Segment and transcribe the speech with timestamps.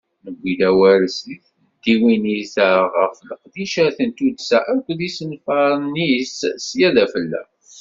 [0.23, 1.41] Newwi-d awal deg
[1.77, 7.41] tdiwennit-a ɣef leqdicat n tuddsa akked yisenfaren-is sya d afella.